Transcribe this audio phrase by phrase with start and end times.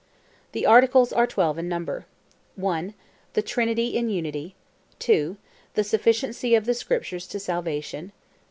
[0.53, 2.95] The articles are twelve in number:—1.
[3.33, 4.55] The Trinity in Unity;
[4.97, 5.37] 2.
[5.75, 8.11] The Sufficiency of the Scriptures to Salvation; 3.